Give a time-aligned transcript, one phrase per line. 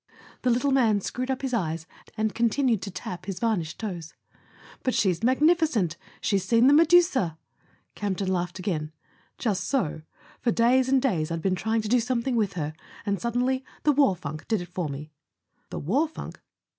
[0.41, 1.85] The little man screwed up his eyes
[2.17, 4.15] and continued to tap his varnished toes.
[4.81, 5.95] "But she's magnificent.
[6.21, 7.37] She's seen the Medusa!"
[7.93, 8.91] Campton laughed again.
[9.37, 10.01] "Just so.
[10.39, 12.73] For days and days I'd been trying to do something with her;
[13.05, 15.11] and suddenly the war funk did it for me."
[15.69, 16.41] "The war funk